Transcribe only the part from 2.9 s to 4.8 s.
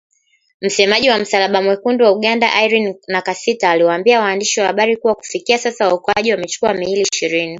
Nakasita aliwaambia waandishi wa